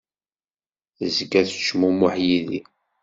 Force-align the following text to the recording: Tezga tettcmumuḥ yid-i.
Tezga 0.97 1.41
tettcmumuḥ 1.47 2.13
yid-i. 2.25 2.61